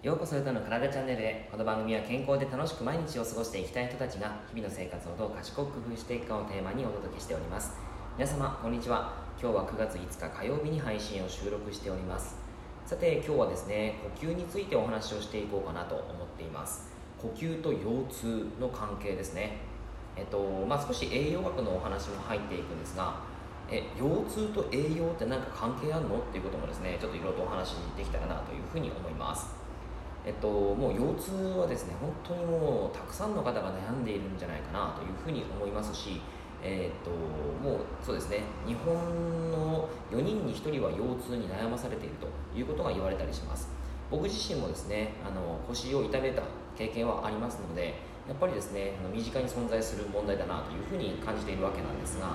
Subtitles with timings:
[0.00, 7.72] ようこそ歌の体チャンネルへこの番組は健康で楽しく毎日を過ごしていきたい人たちが日々の生活をどう賢く工夫していくかをテーマにお届けしております。
[8.16, 9.12] 皆様こんにちは。
[9.42, 12.36] 今日は9月5日火曜日に配信を収録しております。
[12.86, 16.92] さて今日はですね呼吸についてお話をしていこうかなと思っています。
[17.20, 19.56] 呼吸と腰痛の関係ですね。
[20.14, 23.16] えっとまあ少し栄養学のお話も入っていくんですが
[23.68, 26.18] え腰痛と栄養って何か関係あるの？
[26.18, 29.66] っていうこともですねちょっといろいろとお話できたらなというふうに思います。
[30.28, 36.20] えっと、もう腰痛はですね本当にもうたくさんの方が悩んでいるんじゃないかなというふうに思いますし、
[36.62, 38.92] えっと、もうそうですね日本
[39.50, 43.70] の4人に1人は腰痛に悩まされているということが言われたりします。
[44.10, 46.42] 僕自身もですねあの腰を痛めた
[46.76, 47.94] 経験はありますので
[48.26, 52.28] やっぱりですねあの身近に存在する問題だなというふうに感じているわけなんですが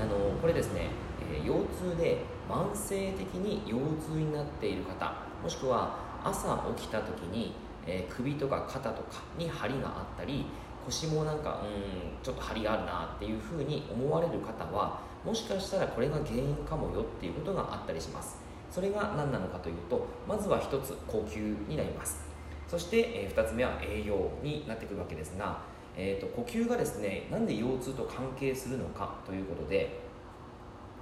[0.00, 0.90] あのこれですね、
[1.32, 1.54] え、腰
[1.92, 3.78] 痛で慢性的に腰
[4.12, 7.54] 痛になっている方もしくは朝起きた時に、
[7.86, 10.46] えー、首とか肩とかに張りがあったり
[10.84, 18.38] 腰もなんかうんちょっと張りがあるなっていうふうに思われる方はもしかしたらこれが原因かもよっていうことがあったりします。
[18.70, 22.28] それが何なのかというとまずは1つ呼吸になります。
[22.66, 25.58] そして、えー、2つ目は栄養になってくるわけですが、
[25.96, 29.98] えーと、呼吸がですねなんで腰痛と関係するのかということで、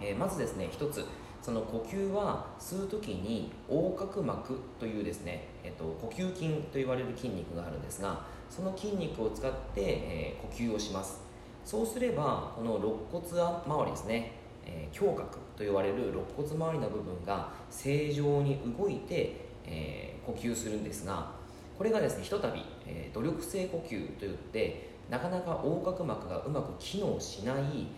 [0.01, 1.05] えー、まずですね1つ
[1.43, 11.21] その呼吸は吸う時に横隔膜というですね、えっと、呼吸筋と言われる筋肉があるんですがその筋肉を使って、えー、呼吸をします。
[11.65, 14.33] そうすればこの肋骨周りですね、
[14.65, 21.33] えー、胸郭と言われる肋骨周りの部分が正常に動いて、えー、呼吸するんですが
[21.77, 27.89] これがですねひとたび、えー、努力性呼吸といってなかなか横隔膜がうまく機能しない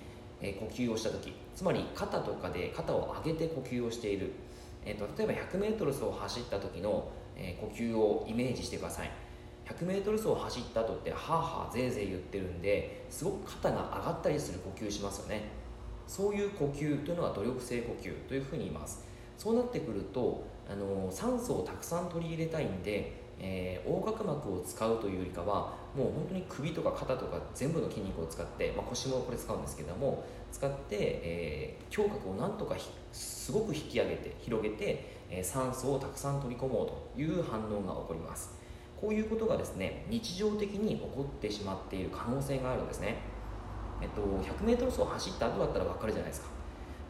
[0.41, 4.31] え呼吸をした時つまり肩とかで肩を上げて呼吸をしている、
[4.85, 9.11] えーと、例えば 100m 走を走った時の、え呼吸をイメージしてください。
[9.67, 15.49] 100m 走を走った後ってはあはあぜいぜい言ってるんですごく肩が上がったりする呼吸しますよね。
[16.07, 19.05] そういう呼吸というのが努力性呼吸というふうに言います。
[19.37, 32.77] そうなってくるとあの酸素をたくさん取り入れたいんでえー、横隔膜を使うというよりかはもう本当に首とか肩とか全部の筋肉を使って、まあ、腰もこれ使うんですけども使って、えー、胸郭をなんとか
[33.13, 38.57] すごく引き上げて広げて、えー、酸素をたくさん取り込もうという反応が起こります。
[39.01, 43.19] こういうことがですね日常的に起こってしまっている可能性があるんですね。
[44.03, 46.48] えっと 100m 走走った後だったら分かるじゃないですか。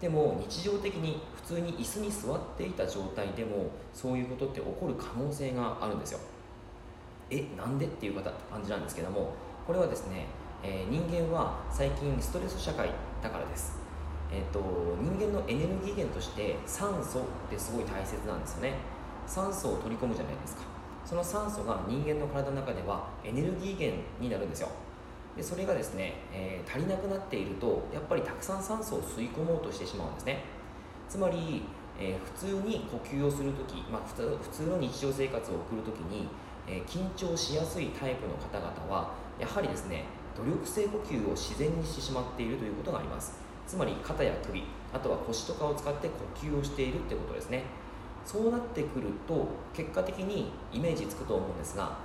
[0.01, 6.21] でも日常的に普通に椅子に座っていた状態でもそういうことって起こる可能性があるんですよ。
[7.31, 9.35] えなんでっていう方って感じなんですけども
[9.67, 10.27] これはですね、
[10.63, 12.91] えー、人間は最近ストレス社会
[13.23, 13.77] だからです。
[14.31, 14.61] えっ、ー、と
[15.01, 18.75] 人間のエネルギー源として酸素ってすごい大切なんですよね。
[19.27, 20.63] 酸素を取り込むじゃないですか。
[21.05, 24.69] その酸素が人間の体の中ではエネルギー源になるんですよ。
[25.39, 30.43] でそれがですね、えー、足りなくなっているとやっぱりたくさん酸素を吸い込もうとしてしまうんですね。
[31.09, 31.63] つまり、
[31.97, 36.27] えー、普通に呼吸をするとき、まあ、普通の日常生活を送るときに、
[36.67, 40.05] えー、緊張しやすいタイプの方々はやはりですね
[40.37, 43.39] 努力性呼吸を自然にしてしまっているということがあります。
[43.65, 46.15] つまり肩や首あとは腰とかを使って呼
[46.49, 47.63] 吸をしているってことですね。
[48.25, 51.97] そうなってくると結果的にイメージつくと思うんですが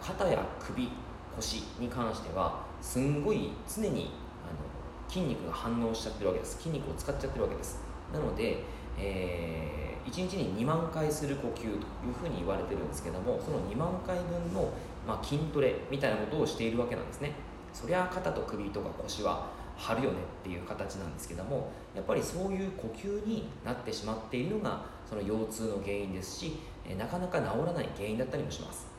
[0.00, 0.88] 肩や首
[1.36, 4.10] 腰に関してはすんごい常に
[4.44, 6.56] あの筋肉が反応しちゃってるわけです。
[6.58, 7.80] 筋肉を使っちゃってるわけです。
[8.12, 8.62] なので、
[8.98, 11.72] えー、1日に2万回する呼吸という
[12.18, 14.70] ふうに言われてるんですけどもその2万回分の、
[15.06, 17.32] まあ、筋トレみたいなことをしているわけなんですね。
[17.72, 26.56] そりゃ肩と首とか腰は張るよねっていう形なんですけどもやっぱりそういう呼吸になってしまっているのがその腰痛の原因ですし
[26.96, 28.95] なかなか治らない原因だったりもします。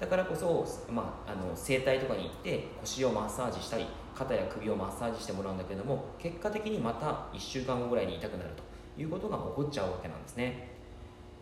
[0.00, 10.76] だからこそ、まあ、あの整体とかに行って腰をマッサージしたり肩や首をマッサージしてもらうんだけども結果的にまた1週間後ぐらいに痛くなるということが起こっちゃうわけなんですね。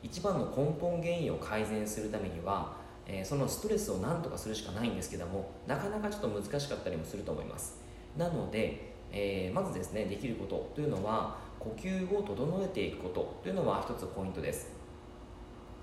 [0.02, 2.76] 一番の根本原因を改善するためには、
[3.06, 7.80] えー、そのストレスを何とかするしかないんですけどもなかなかちょっと難しかったりもすると思います。
[8.16, 14.70] なので、えー、まずですねできることというのは呼吸を整えていくことというのは一つポイントです。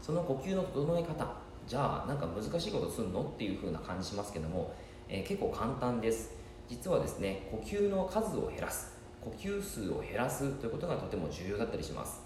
[0.01, 4.73] その呼吸の整え方じゃあなんか難しいことすんのっていう風な感じしますけども、
[5.07, 6.31] えー、結構簡単です。
[6.69, 8.93] 実はですね呼吸の数を減らす。
[9.21, 12.21] 呼吸数を減らすということがとても重要だったりします。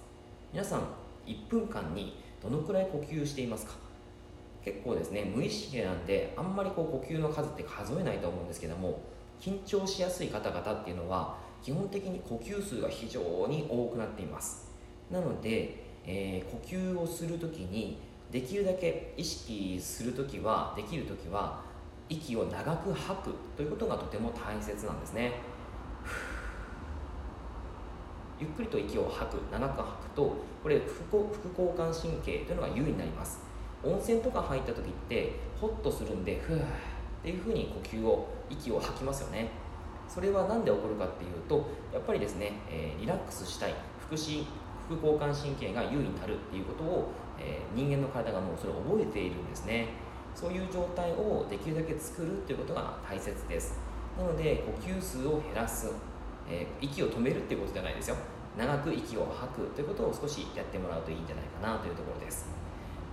[0.51, 0.81] 皆さん
[1.25, 3.73] 1分間にどのくらい呼吸していますか？
[4.63, 8.99] 結構ですね無意識なんであんまりこう呼吸の数って数えないと思うんですけども
[9.39, 14.67] 緊張しやすい方々っていうのは基本的に呼吸数が非常に多くなっています。
[15.09, 17.97] なので、えー、呼吸をする時に
[18.31, 21.61] できるだけ意識する時はできる時は
[22.09, 25.33] 息を長く吐くということがとても大切なんですね。
[28.39, 29.51] ゆっくりと息を吐く。
[29.51, 31.15] 長く吐くとこれ副
[31.49, 33.39] 交感神経というのが優位になります。
[33.83, 36.61] 温泉とか入った時ってホッとするんでふーっ
[37.23, 39.49] ていうふうに呼吸を息を吐きますよね。
[40.07, 43.73] それは何で起こるかっていうとやっぱりですね、えー、リラックスしたい。
[44.07, 44.47] 腹式
[44.87, 49.89] 副交感神経が優位になるっていうことを、えー、人間の体がもうそれを覚えているんですね。
[50.33, 53.79] そういう状態をできるだけ作るっていうことが大切です。
[54.17, 55.91] なので呼吸数を減らす、
[56.49, 58.15] えー、息を止めるっていうことじゃないですよ。
[58.57, 62.47] 長く息を吐くということを少しやってもらうといいんじゃないかなというところです。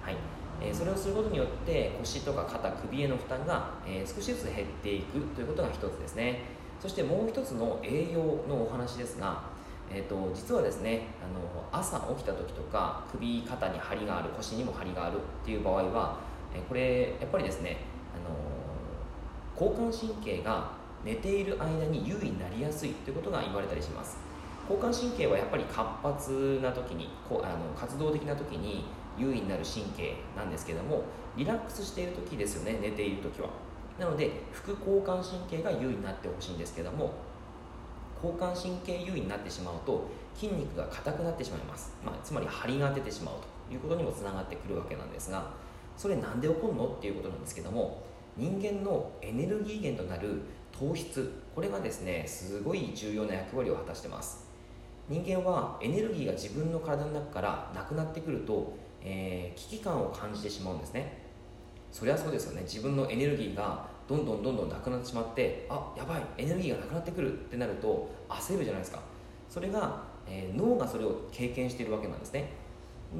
[0.00, 0.17] はい。
[0.62, 6.43] えそれをすることによって腰とか肩首への負担が、え少しずつ減っていくということが一つですね。
[6.81, 9.43] そしてもう一つの栄養のお話ですが、
[9.91, 16.19] えーと、実はですねあの朝起きた時とか首肩に張りがある腰にも張りがあるっていう場合は、
[16.55, 17.79] えこれやっぱりですね
[18.15, 20.73] あの交感神経が
[21.05, 24.17] 寝ている間に優位になりやすいということが言われたりします。
[24.69, 28.87] 交感神経はやっぱり活発な時にこあの活動的な時に
[29.19, 31.03] 優位になる神経なんですけども
[31.37, 33.51] リラックスしている時ですよね寝ている時は。
[33.99, 37.13] なので副交感神経が優位になってほしいんですけども
[38.25, 43.35] 交感神経優位になってしまうと筋肉が硬くなってしまいます、まあ、つまり張りが出てしまう
[43.69, 45.50] ということにもつながってくるわけなんですが
[45.97, 48.03] それなんで起こるのっていうことなんですけども
[48.37, 50.43] 人間のエネルギー源となる
[50.73, 54.44] 糖質これがですねすごい重要な役割を果たしてます。
[55.06, 58.73] 人間はエネルギーが自分の体の中からなくなってくると
[59.05, 61.23] えー、危機感を感じてしまうんですね。
[61.93, 62.62] そりゃそうですよね。
[62.62, 69.01] 自分のエネルギーがどんどんどんどんなくなってしまってあやばいエネルギーがなくなってくるってなると焦るじゃないですか。
[69.49, 72.51] それが、えー、脳がそれを経験しているわけなんですね。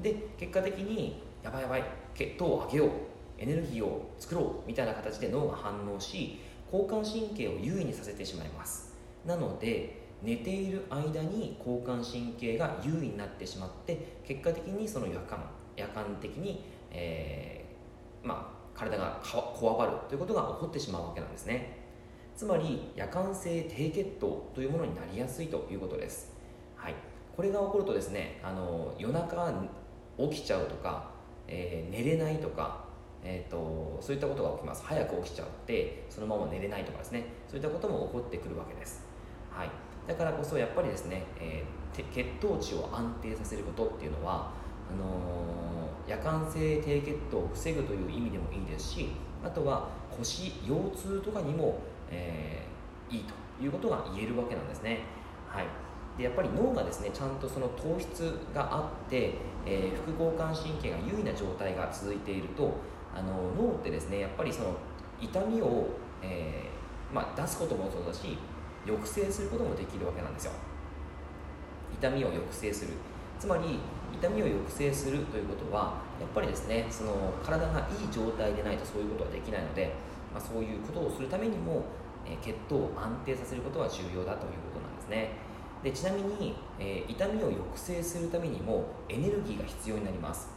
[0.03, 1.85] で結果的にやばいやばい
[2.15, 2.91] 血糖を上げよう
[3.39, 6.41] エネルギーを作ろうみたいな形で脳が反応し
[6.73, 8.95] 交感神経を優位にさせてしまいます。
[9.25, 15.39] なので寝ている間に交感神経が優位になってしまって結果的にその夜間
[15.77, 21.85] 夜間的に、えー、まあ、体がこわばるということが起こってしまうわけなんですね。
[22.37, 26.33] つまり夜間性低血糖というものになりやすいということです、
[26.75, 26.95] はい、
[27.37, 29.53] これが起こるとですねあの夜中
[30.19, 31.11] 起きちゃうとか、
[31.47, 32.85] えー、寝れないとか
[33.27, 34.85] えーと、そういったことが起きます。
[34.85, 37.25] 早く起きちゃってそのまま寝れないとかですね。
[37.49, 39.03] そういったことも起こってくるわけです、
[39.51, 39.71] はい、
[40.07, 44.53] だからこそやっぱりですね、えー、血糖値を安定させることっていうのは
[44.93, 49.09] あのー、夜間性低血糖を防ぐという意味でもいいですし
[49.45, 51.79] あとは腰腰痛とかにも、
[52.11, 55.01] えー、いいということが言えるわけなんですね、
[55.49, 55.67] はい、
[56.19, 59.35] でやっぱり脳がですねちゃんとその糖質があって、
[59.67, 62.75] えー、副交感神経が優位な状態が続いていると
[63.15, 64.77] あの脳ってですねやっぱりその
[65.21, 65.89] 痛みを、
[66.23, 68.37] えーまあ、出すこともそうだし
[68.87, 70.53] 抑制することもできるわけなんですよ。
[71.95, 72.93] 痛みを抑制する。
[73.39, 73.79] つまり
[74.15, 79.93] 痛みを抑制するということはやっぱりですねその体がいい状態でないとそういうことはできないので、
[80.33, 81.83] まあ、そういうことをするためにも、
[82.25, 85.55] え、血糖を安定させることは重要だということなんですね。
[85.83, 90.49] でちなみに、えー、痛みを抑制するためにもエネルギーが必要になります。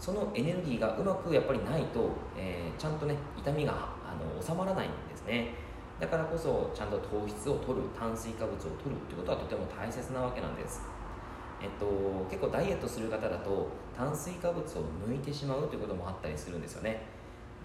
[0.00, 5.54] そのエネルギーがうまくやっぱりないと、えー、ちゃんとね痛みがあの収まらないんですね。
[6.00, 10.82] だからこそちゃんと糖質を取る炭水化物を取るってことはとても大切なわけなんです。
[11.62, 11.86] えっと、
[12.28, 14.64] 結構ダイエットする方だと炭水化物を
[15.08, 17.00] 抜いてしまうということもあったりするんですよね。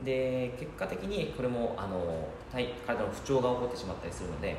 [0.06, 4.56] で結果的にこれもあの体体の不調が起こってしまったりするので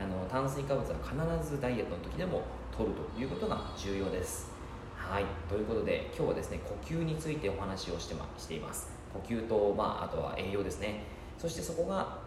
[0.00, 2.40] あの炭水化物は必ずダイエットの時でも
[2.74, 4.50] 取るということが重要です。
[4.96, 5.24] はい。
[5.48, 8.90] ということで今日はですね呼吸についてお話をして,、ま、しています。
[9.12, 11.04] 呼吸と、まあ、あとは栄養ですね。
[11.36, 12.18] そしてそこが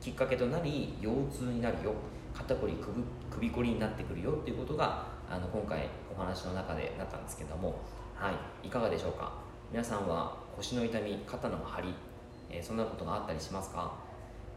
[0.00, 1.94] きっかけとなり腰痛になるよ。
[2.40, 7.80] 肩こり首首こりになってくるよっていうことがあの今回お話の中でなったんですけども、
[8.14, 8.32] は
[8.64, 9.32] い、いかがでしょうか？
[9.70, 11.94] 皆さんは腰の痛み肩の張り、
[12.50, 13.92] えー、そんなことがあったりしますか？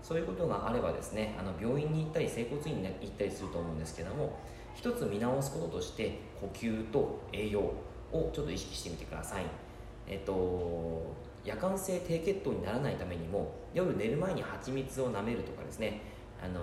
[0.01, 4.39] そういうことがあればですねあの病院に行ったり整骨院に行ったりすると思うんですけども
[4.75, 9.43] 一つ見直すこととして呼吸と栄養をちょっと意識してみてください。
[10.07, 16.01] えっと夜間性低血糖にならないためにも夜寝る前に蜂蜜を舐めるとかですね
[16.41, 16.61] あの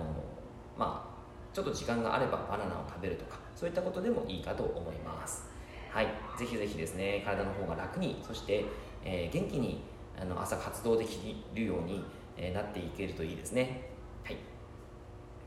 [0.77, 1.10] まあ
[1.53, 5.45] ちょっと時間があればバナナを食べるとかそういったことでもいいかと思います。
[5.89, 6.07] はい。
[6.37, 8.65] ぜひぜひですね体の方が楽にそして、
[9.03, 9.83] えー、元気に
[10.19, 12.03] あの朝活動できるように、
[12.37, 13.89] え、なっていけるといいですね。
[14.23, 14.37] はい。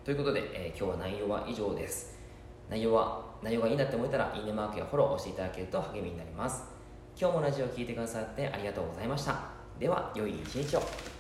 [0.04, 2.18] ということで、えー、今日は内容は以上です。
[2.68, 6.64] 内容は内容がいいなって思えたらいいねマークやフォローを押していただけると励みになります。
[7.18, 9.40] 今日もラジオを聴いてくださってありがとうございました。
[9.78, 11.13] では良い一日を。